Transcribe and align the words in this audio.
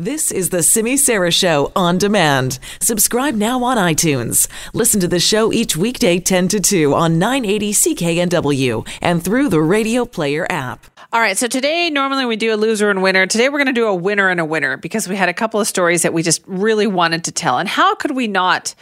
This 0.00 0.30
is 0.30 0.50
the 0.50 0.62
Simi 0.62 0.96
Sara 0.96 1.32
Show 1.32 1.72
on 1.74 1.98
demand. 1.98 2.60
Subscribe 2.80 3.34
now 3.34 3.64
on 3.64 3.76
iTunes. 3.76 4.46
Listen 4.72 5.00
to 5.00 5.08
the 5.08 5.18
show 5.18 5.52
each 5.52 5.76
weekday 5.76 6.20
10 6.20 6.46
to 6.46 6.60
2 6.60 6.94
on 6.94 7.18
980 7.18 7.72
CKNW 7.72 8.88
and 9.02 9.24
through 9.24 9.48
the 9.48 9.60
Radio 9.60 10.04
Player 10.04 10.46
app. 10.48 10.86
All 11.12 11.20
right, 11.20 11.36
so 11.36 11.48
today 11.48 11.90
normally 11.90 12.26
we 12.26 12.36
do 12.36 12.54
a 12.54 12.56
loser 12.56 12.90
and 12.90 13.02
winner. 13.02 13.26
Today 13.26 13.48
we're 13.48 13.58
going 13.58 13.66
to 13.66 13.72
do 13.72 13.88
a 13.88 13.94
winner 13.94 14.28
and 14.28 14.38
a 14.38 14.44
winner 14.44 14.76
because 14.76 15.08
we 15.08 15.16
had 15.16 15.28
a 15.28 15.34
couple 15.34 15.58
of 15.58 15.66
stories 15.66 16.02
that 16.02 16.14
we 16.14 16.22
just 16.22 16.44
really 16.46 16.86
wanted 16.86 17.24
to 17.24 17.32
tell. 17.32 17.58
And 17.58 17.68
how 17.68 17.96
could 17.96 18.12
we 18.12 18.28
not 18.28 18.76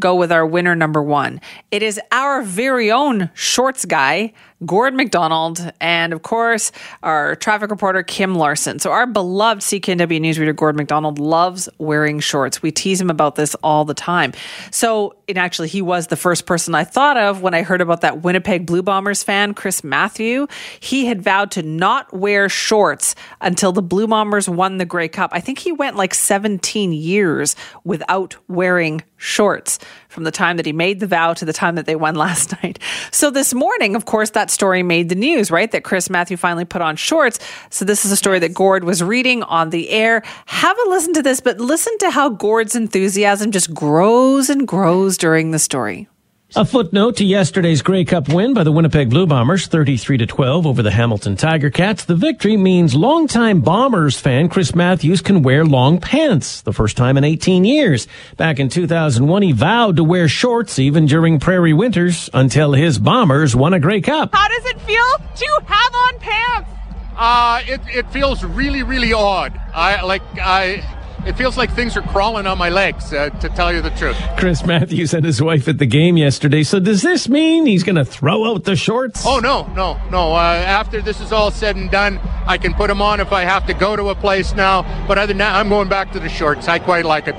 go 0.00 0.14
with 0.14 0.32
our 0.32 0.46
winner 0.46 0.74
number 0.74 1.02
one? 1.02 1.42
It 1.70 1.82
is 1.82 2.00
our 2.10 2.40
very 2.40 2.90
own 2.90 3.30
shorts 3.34 3.84
guy, 3.84 4.32
Gord 4.64 4.94
McDonald, 4.94 5.72
and 5.80 6.12
of 6.12 6.22
course, 6.22 6.72
our 7.02 7.36
traffic 7.36 7.70
reporter, 7.70 8.02
Kim 8.02 8.34
Larson. 8.34 8.78
So, 8.78 8.90
our 8.90 9.06
beloved 9.06 9.62
CKNW 9.62 10.20
newsreader, 10.20 10.54
Gord 10.54 10.76
McDonald, 10.76 11.18
loves 11.18 11.68
wearing 11.78 12.20
shorts. 12.20 12.62
We 12.62 12.70
tease 12.70 13.00
him 13.00 13.10
about 13.10 13.34
this 13.34 13.54
all 13.56 13.84
the 13.84 13.94
time. 13.94 14.32
So, 14.70 15.16
and 15.28 15.38
actually, 15.38 15.68
he 15.68 15.82
was 15.82 16.08
the 16.08 16.16
first 16.16 16.46
person 16.46 16.74
I 16.74 16.84
thought 16.84 17.16
of 17.16 17.42
when 17.42 17.54
I 17.54 17.62
heard 17.62 17.80
about 17.80 18.02
that 18.02 18.22
Winnipeg 18.22 18.66
Blue 18.66 18.82
Bombers 18.82 19.22
fan, 19.22 19.54
Chris 19.54 19.82
Matthew. 19.82 20.46
He 20.80 21.06
had 21.06 21.22
vowed 21.22 21.50
to 21.52 21.62
not 21.62 22.12
wear 22.12 22.48
shorts 22.48 23.14
until 23.40 23.72
the 23.72 23.82
Blue 23.82 24.06
Bombers 24.06 24.48
won 24.48 24.78
the 24.78 24.84
Grey 24.84 25.08
Cup. 25.08 25.30
I 25.32 25.40
think 25.40 25.58
he 25.58 25.72
went 25.72 25.96
like 25.96 26.14
17 26.14 26.92
years 26.92 27.56
without 27.84 28.36
wearing 28.48 29.02
shorts 29.16 29.78
from 30.08 30.24
the 30.24 30.30
time 30.30 30.56
that 30.56 30.66
he 30.66 30.72
made 30.72 31.00
the 31.00 31.06
vow 31.06 31.32
to 31.32 31.44
the 31.44 31.52
time 31.52 31.76
that 31.76 31.86
they 31.86 31.96
won 31.96 32.14
last 32.22 32.52
night. 32.62 32.78
So 33.10 33.30
this 33.30 33.54
morning, 33.54 33.96
of 33.96 34.04
course, 34.04 34.30
that 34.30 34.50
story 34.52 34.82
made 34.82 35.08
the 35.08 35.14
news, 35.14 35.50
right? 35.50 35.70
That 35.72 35.84
Chris 35.84 36.08
Matthew 36.08 36.36
finally 36.36 36.64
put 36.64 36.82
on 36.82 36.96
shorts. 36.96 37.38
So 37.70 37.84
this 37.84 38.04
is 38.04 38.12
a 38.12 38.16
story 38.16 38.38
that 38.38 38.54
Gord 38.54 38.84
was 38.84 39.02
reading 39.02 39.42
on 39.42 39.70
the 39.70 39.90
air. 39.90 40.22
Have 40.46 40.76
a 40.86 40.88
listen 40.88 41.14
to 41.14 41.22
this, 41.22 41.40
but 41.40 41.58
listen 41.58 41.96
to 41.98 42.10
how 42.10 42.28
Gord's 42.28 42.76
enthusiasm 42.76 43.50
just 43.50 43.74
grows 43.74 44.48
and 44.50 44.68
grows 44.68 45.16
during 45.16 45.50
the 45.50 45.58
story. 45.58 46.08
A 46.54 46.66
footnote 46.66 47.16
to 47.16 47.24
yesterday's 47.24 47.80
Grey 47.80 48.04
Cup 48.04 48.28
win 48.28 48.52
by 48.52 48.62
the 48.62 48.70
Winnipeg 48.70 49.08
Blue 49.08 49.26
Bombers, 49.26 49.68
33 49.68 50.18
to 50.18 50.26
12 50.26 50.66
over 50.66 50.82
the 50.82 50.90
Hamilton 50.90 51.34
Tiger 51.34 51.70
Cats. 51.70 52.04
The 52.04 52.14
victory 52.14 52.58
means 52.58 52.94
longtime 52.94 53.62
Bombers 53.62 54.20
fan 54.20 54.50
Chris 54.50 54.74
Matthews 54.74 55.22
can 55.22 55.42
wear 55.42 55.64
long 55.64 55.98
pants, 55.98 56.60
the 56.60 56.74
first 56.74 56.98
time 56.98 57.16
in 57.16 57.24
18 57.24 57.64
years. 57.64 58.06
Back 58.36 58.60
in 58.60 58.68
2001, 58.68 59.40
he 59.40 59.52
vowed 59.52 59.96
to 59.96 60.04
wear 60.04 60.28
shorts 60.28 60.78
even 60.78 61.06
during 61.06 61.40
prairie 61.40 61.72
winters 61.72 62.28
until 62.34 62.74
his 62.74 62.98
Bombers 62.98 63.56
won 63.56 63.72
a 63.72 63.80
Grey 63.80 64.02
Cup. 64.02 64.34
How 64.34 64.48
does 64.48 64.66
it 64.66 64.80
feel 64.82 65.26
to 65.34 65.64
have 65.64 65.94
on 65.94 66.18
pants? 66.18 66.70
Uh, 67.16 67.62
it, 67.66 67.80
it 67.86 68.12
feels 68.12 68.44
really, 68.44 68.82
really 68.82 69.14
odd. 69.14 69.58
I 69.74 70.02
like 70.02 70.22
I 70.38 71.01
it 71.26 71.36
feels 71.36 71.56
like 71.56 71.72
things 71.72 71.96
are 71.96 72.02
crawling 72.02 72.46
on 72.46 72.58
my 72.58 72.68
legs, 72.68 73.12
uh, 73.12 73.30
to 73.30 73.48
tell 73.50 73.72
you 73.72 73.80
the 73.80 73.90
truth. 73.90 74.16
Chris 74.38 74.64
Matthews 74.64 75.14
and 75.14 75.24
his 75.24 75.40
wife 75.40 75.68
at 75.68 75.78
the 75.78 75.86
game 75.86 76.16
yesterday. 76.16 76.62
So 76.62 76.80
does 76.80 77.02
this 77.02 77.28
mean 77.28 77.66
he's 77.66 77.82
going 77.82 77.96
to 77.96 78.04
throw 78.04 78.50
out 78.50 78.64
the 78.64 78.76
shorts? 78.76 79.24
Oh 79.26 79.38
no, 79.38 79.66
no, 79.74 80.00
no. 80.10 80.34
Uh, 80.34 80.38
after 80.38 81.00
this 81.00 81.20
is 81.20 81.32
all 81.32 81.50
said 81.50 81.76
and 81.76 81.90
done, 81.90 82.18
I 82.46 82.58
can 82.58 82.74
put 82.74 82.88
them 82.88 83.02
on 83.02 83.20
if 83.20 83.32
I 83.32 83.42
have 83.42 83.66
to 83.66 83.74
go 83.74 83.96
to 83.96 84.08
a 84.08 84.14
place 84.14 84.54
now. 84.54 84.82
But 85.06 85.18
other 85.18 85.28
than 85.28 85.38
that, 85.38 85.54
I'm 85.54 85.68
going 85.68 85.88
back 85.88 86.12
to 86.12 86.20
the 86.20 86.28
shorts. 86.28 86.68
I 86.68 86.78
quite 86.78 87.04
like 87.04 87.28
it. 87.28 87.36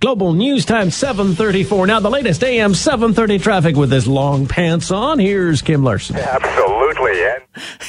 Global 0.00 0.32
News 0.32 0.64
Time 0.64 0.90
734. 0.90 1.86
Now 1.86 2.00
the 2.00 2.10
latest 2.10 2.42
AM 2.44 2.74
730 2.74 3.38
traffic 3.38 3.76
with 3.76 3.90
his 3.90 4.06
long 4.06 4.46
pants 4.46 4.90
on. 4.90 5.18
Here's 5.18 5.62
Kim 5.62 5.84
Larson. 5.84 6.16
Absolutely. 6.16 7.24
And 7.24 7.42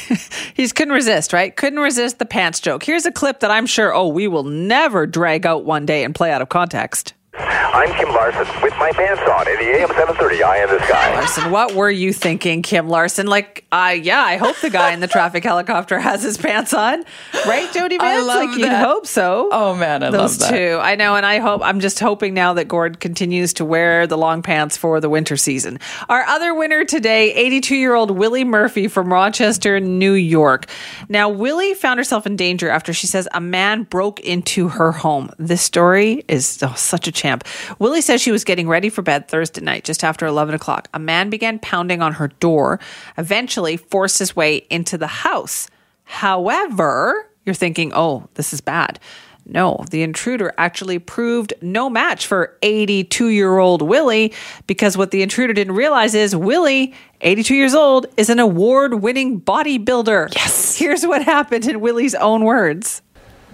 He's 0.53 0.73
couldn't 0.73 0.93
resist, 0.93 1.33
right? 1.33 1.55
Couldn't 1.55 1.79
resist 1.79 2.19
the 2.19 2.25
pants 2.25 2.59
joke. 2.59 2.83
Here's 2.83 3.05
a 3.05 3.11
clip 3.11 3.41
that 3.41 3.51
I'm 3.51 3.65
sure, 3.65 3.93
oh, 3.93 4.07
we 4.07 4.27
will 4.27 4.43
never 4.43 5.05
drag 5.05 5.45
out 5.45 5.65
one 5.65 5.85
day 5.85 6.03
and 6.03 6.13
play 6.13 6.31
out 6.31 6.41
of 6.41 6.49
context. 6.49 7.13
I'm 7.41 7.93
Kim 7.93 8.09
Larson 8.09 8.45
with 8.61 8.73
my 8.77 8.91
pants 8.91 9.21
on 9.21 9.47
in 9.47 9.55
the 9.55 9.79
AM 9.79 9.87
730 9.89 10.43
Eye 10.43 10.63
in 10.63 10.69
the 10.69 10.83
Sky. 10.85 11.15
Larson, 11.15 11.51
what 11.51 11.73
were 11.73 11.89
you 11.89 12.11
thinking, 12.11 12.61
Kim 12.61 12.89
Larson? 12.89 13.27
Like, 13.27 13.63
uh, 13.72 13.95
yeah, 14.00 14.22
I 14.22 14.35
hope 14.38 14.57
the 14.61 14.69
guy 14.69 14.91
in 14.91 15.00
the 15.00 15.07
traffic 15.19 15.44
helicopter 15.44 15.99
has 15.99 16.22
his 16.22 16.38
pants 16.38 16.73
on, 16.73 17.03
right, 17.47 17.72
Jody 17.72 17.97
I 17.97 18.16
Vance? 18.16 18.28
love 18.28 18.49
like, 18.49 18.57
you'd 18.59 18.69
hope 18.69 19.05
so. 19.07 19.47
Oh 19.51 19.75
man, 19.75 20.03
I 20.03 20.09
Those 20.09 20.39
love 20.41 20.49
that. 20.49 20.57
two, 20.57 20.79
I 20.81 20.95
know, 20.95 21.16
and 21.16 21.25
I 21.25 21.39
hope. 21.39 21.61
I'm 21.63 21.79
just 21.79 21.99
hoping 21.99 22.33
now 22.33 22.53
that 22.55 22.67
Gord 22.67 22.99
continues 22.99 23.53
to 23.53 23.66
wear 23.66 24.05
the 24.05 24.17
long 24.17 24.41
pants 24.41 24.75
for 24.75 24.99
the 24.99 25.09
winter 25.09 25.38
season. 25.38 25.79
Our 26.09 26.23
other 26.23 26.53
winner 26.53 26.83
today, 26.83 27.33
82 27.33 27.75
year 27.75 27.95
old 27.95 28.11
Willie 28.11 28.44
Murphy 28.44 28.88
from 28.89 29.13
Rochester, 29.13 29.79
New 29.79 30.13
York. 30.13 30.66
Now, 31.07 31.29
Willie 31.29 31.73
found 31.73 31.99
herself 31.99 32.25
in 32.25 32.35
danger 32.35 32.69
after 32.69 32.91
she 32.91 33.07
says 33.07 33.28
a 33.33 33.39
man 33.41 33.83
broke 33.83 34.19
into 34.19 34.67
her 34.69 34.91
home. 34.91 35.29
This 35.38 35.61
story 35.61 36.25
is 36.28 36.61
oh, 36.63 36.73
such 36.75 37.07
a 37.07 37.11
champ. 37.29 37.44
Willie 37.79 38.01
says 38.01 38.22
she 38.22 38.31
was 38.31 38.44
getting 38.44 38.67
ready 38.67 38.90
for 38.90 39.01
bed 39.01 39.28
Thursday 39.28 39.62
night, 39.62 39.84
just 39.84 40.03
after 40.03 40.25
11 40.25 40.56
o'clock. 40.56 40.88
A 40.94 41.00
man 41.00 41.29
began 41.29 41.59
pounding 41.59 42.01
on 42.01 42.13
her 42.13 42.29
door, 42.40 42.79
eventually 43.17 43.78
forced 43.78 44.19
his 44.19 44.35
way 44.35 44.66
into 44.69 44.97
the 44.97 45.07
house. 45.07 45.69
However, 46.06 47.29
you're 47.45 47.56
thinking, 47.56 47.91
oh, 47.94 48.28
this 48.34 48.53
is 48.53 48.62
bad. 48.62 49.00
No, 49.45 49.84
the 49.90 50.03
intruder 50.03 50.53
actually 50.59 51.00
proved 51.00 51.53
no 51.62 51.90
match 51.90 52.28
for 52.28 52.56
82 52.62 53.29
year 53.29 53.57
old 53.57 53.81
Willie 53.81 54.31
because 54.67 54.96
what 54.96 55.09
the 55.09 55.23
intruder 55.23 55.53
didn't 55.53 55.73
realize 55.75 56.13
is 56.13 56.35
Willie, 56.35 56.94
82 57.22 57.56
years 57.56 57.73
old, 57.73 58.06
is 58.16 58.29
an 58.29 58.38
award 58.38 59.01
winning 59.01 59.41
bodybuilder. 59.41 60.35
Yes. 60.35 60.78
Here's 60.78 61.03
what 61.03 61.23
happened 61.23 61.67
in 61.67 61.79
Willie's 61.79 62.13
own 62.16 62.44
words. 62.44 63.01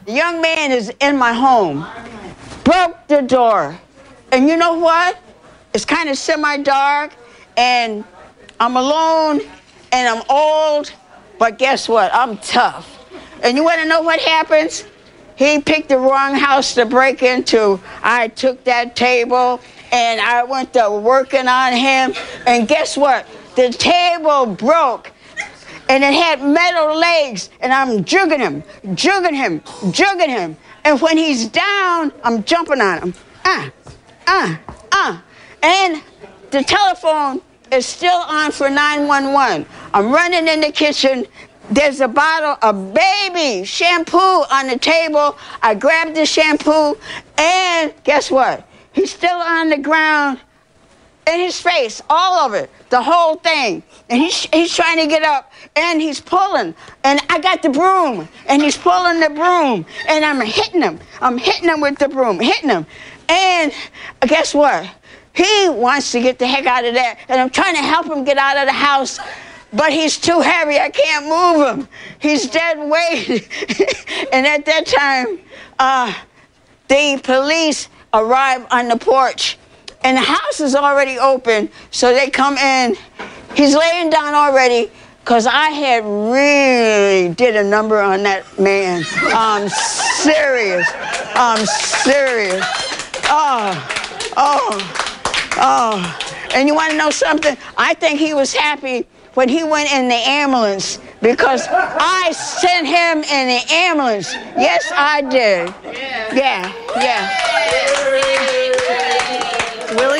The 0.05 0.11
young 0.11 0.41
man 0.41 0.71
is 0.71 0.91
in 0.99 1.17
my 1.17 1.31
home, 1.31 1.85
broke 2.65 3.07
the 3.07 3.21
door. 3.21 3.79
And 4.33 4.49
you 4.49 4.57
know 4.57 4.77
what? 4.77 5.17
It's 5.73 5.85
kind 5.85 6.09
of 6.09 6.17
semi 6.17 6.57
dark, 6.57 7.13
and 7.55 8.03
I'm 8.59 8.75
alone, 8.75 9.39
and 9.91 10.07
I'm 10.09 10.23
old, 10.29 10.91
but 11.39 11.57
guess 11.57 11.87
what? 11.87 12.13
I'm 12.13 12.37
tough. 12.39 12.91
And 13.43 13.55
you 13.55 13.63
want 13.63 13.81
to 13.81 13.87
know 13.87 14.01
what 14.01 14.19
happens? 14.19 14.83
He 15.37 15.59
picked 15.59 15.89
the 15.89 15.97
wrong 15.97 16.33
house 16.33 16.73
to 16.75 16.85
break 16.85 17.21
into. 17.21 17.79
I 18.01 18.29
took 18.29 18.63
that 18.63 18.95
table 18.95 19.59
and 19.91 20.19
I 20.21 20.43
went 20.43 20.73
to 20.73 20.89
working 20.89 21.47
on 21.47 21.73
him, 21.73 22.13
and 22.45 22.67
guess 22.67 22.97
what? 22.97 23.27
The 23.55 23.69
table 23.69 24.45
broke 24.45 25.11
and 25.89 26.03
it 26.03 26.13
had 26.13 26.41
metal 26.41 26.97
legs, 26.97 27.49
and 27.59 27.71
I'm 27.71 28.03
jugging 28.03 28.39
him, 28.39 28.63
jugging 28.95 29.35
him, 29.35 29.61
jugging 29.91 30.29
him. 30.29 30.57
And 30.83 31.01
when 31.01 31.17
he's 31.17 31.47
down, 31.47 32.11
I'm 32.23 32.43
jumping 32.43 32.81
on 32.81 32.99
him. 32.99 33.13
Ah, 33.43 33.71
ah, 34.27 34.59
ah. 34.91 35.23
And 35.61 36.01
the 36.51 36.63
telephone 36.63 37.41
is 37.71 37.85
still 37.85 38.17
on 38.17 38.51
for 38.51 38.69
911. 38.69 39.65
I'm 39.93 40.11
running 40.11 40.47
in 40.47 40.61
the 40.61 40.71
kitchen. 40.71 41.25
There's 41.71 41.99
a 41.99 42.07
bottle 42.07 42.57
of 42.61 42.93
baby 42.93 43.65
shampoo 43.65 44.17
on 44.17 44.67
the 44.67 44.77
table. 44.77 45.37
I 45.63 45.73
grab 45.73 46.13
the 46.13 46.25
shampoo, 46.25 46.97
and 47.37 47.93
guess 48.03 48.29
what? 48.29 48.67
He's 48.93 49.11
still 49.11 49.37
on 49.37 49.69
the 49.69 49.77
ground 49.77 50.39
in 51.27 51.39
his 51.39 51.59
face, 51.59 52.01
all 52.09 52.53
it, 52.53 52.69
the 52.89 53.01
whole 53.01 53.35
thing. 53.35 53.81
And 54.09 54.21
he's, 54.21 54.45
he's 54.45 54.75
trying 54.75 54.99
to 54.99 55.07
get 55.07 55.23
up 55.23 55.51
and 55.75 55.99
he's 56.01 56.21
pulling. 56.21 56.75
And 57.03 57.19
I 57.29 57.39
got 57.39 57.61
the 57.61 57.69
broom 57.69 58.27
and 58.47 58.61
he's 58.61 58.77
pulling 58.77 59.19
the 59.19 59.29
broom 59.29 59.85
and 60.07 60.25
I'm 60.25 60.41
hitting 60.41 60.81
him. 60.81 60.99
I'm 61.21 61.37
hitting 61.37 61.69
him 61.69 61.81
with 61.81 61.97
the 61.97 62.09
broom, 62.09 62.39
hitting 62.39 62.69
him. 62.69 62.85
And 63.27 63.73
guess 64.21 64.53
what? 64.53 64.87
He 65.33 65.67
wants 65.69 66.11
to 66.11 66.21
get 66.21 66.39
the 66.39 66.47
heck 66.47 66.65
out 66.65 66.85
of 66.85 66.93
there. 66.93 67.17
And 67.27 67.41
I'm 67.41 67.49
trying 67.49 67.75
to 67.75 67.81
help 67.81 68.05
him 68.05 68.23
get 68.23 68.37
out 68.37 68.57
of 68.57 68.67
the 68.67 68.73
house. 68.73 69.19
But 69.73 69.91
he's 69.91 70.17
too 70.17 70.39
heavy. 70.39 70.79
I 70.79 70.89
can't 70.89 71.25
move 71.25 71.67
him. 71.67 71.87
He's 72.19 72.49
dead 72.49 72.77
weight. 72.77 73.49
and 74.31 74.45
at 74.45 74.65
that 74.65 74.85
time, 74.85 75.39
uh, 75.79 76.13
the 76.87 77.19
police 77.21 77.89
arrive 78.13 78.65
on 78.71 78.87
the 78.87 78.95
porch 78.95 79.57
and 80.05 80.15
the 80.15 80.21
house 80.21 80.61
is 80.61 80.75
already 80.75 81.17
open 81.17 81.67
so 81.89 82.13
they 82.13 82.29
come 82.29 82.57
in. 82.57 82.95
He's 83.55 83.75
laying 83.75 84.09
down 84.09 84.35
already 84.35 84.91
because 85.19 85.47
i 85.47 85.69
had 85.71 86.05
really 86.05 87.33
did 87.33 87.55
a 87.55 87.63
number 87.63 87.99
on 87.99 88.21
that 88.23 88.43
man. 88.59 89.03
I'm 89.33 89.67
serious. 89.67 90.87
I'm 91.33 91.65
serious. 91.65 92.63
Oh 93.27 94.31
oh 94.37 95.57
oh. 95.57 96.49
And 96.53 96.67
you 96.67 96.75
want 96.75 96.91
to 96.91 96.97
know 96.97 97.09
something? 97.09 97.57
I 97.75 97.95
think 97.95 98.19
he 98.19 98.35
was 98.35 98.53
happy 98.53 99.07
when 99.33 99.49
he 99.49 99.63
went 99.63 99.91
in 99.91 100.07
the 100.07 100.13
ambulance 100.13 100.99
because 101.21 101.67
i 101.71 102.31
sent 102.31 102.85
him 102.85 103.23
in 103.23 103.47
the 103.47 103.73
ambulance. 103.73 104.33
Yes 104.55 104.91
i 104.95 105.21
did. 105.21 105.73
Yeah 106.37 106.71
yeah. 106.95 107.55
Willie 108.11 108.34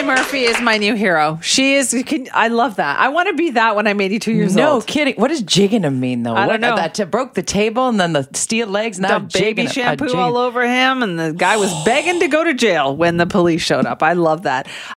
Murphy 0.06 0.44
is 0.44 0.62
my 0.62 0.78
new 0.78 0.94
hero. 0.96 1.40
She 1.42 1.75
is. 1.75 1.96
Can, 2.06 2.28
I 2.34 2.48
love 2.50 2.75
that. 2.75 3.00
I 3.00 3.10
want 3.10 3.28
to 3.30 3.34
be 3.34 3.52
that 3.52 3.75
when 3.75 3.88
I'm 3.88 4.00
82 4.00 4.31
years 4.31 4.56
No 4.56 4.74
old. 4.74 4.84
No 4.84 4.86
kidding. 4.94 5.16
What 5.16 5.30
does 5.30 5.42
jigging 5.42 5.84
him 5.84 6.00
mean 6.00 6.24
though? 6.24 6.34
I 6.36 6.40
don't 6.42 6.48
What- 6.48 6.60
know. 6.62 6.75
That 6.75 6.94
t- 6.94 7.04
broke 7.06 7.34
the 7.34 7.42
table 7.44 7.88
and 7.88 8.00
then 8.00 8.13
the 8.13 8.28
steel 8.34 8.68
legs. 8.68 9.00
Now 9.00 9.19
the 9.19 9.40
baby. 9.40 9.66
Uh, 9.68 9.69
shampoo 9.69 10.16
all 10.16 10.38
over 10.38 10.66
him, 10.66 11.02
and 11.04 11.18
the 11.19 11.34
guy 11.34 11.57
was 11.57 11.74
begging 11.84 12.19
to 12.19 12.28
go 12.28 12.44
to 12.44 12.54
jail 12.54 12.96
when 12.96 13.18
the 13.18 13.25
police 13.25 13.62
showed 13.62 13.86
up. 13.86 14.04
I 14.04 14.13
love 14.13 14.44
that. 14.44 14.68